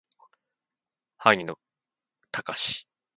[1.19, 1.55] 荻野
[2.31, 2.87] 貴司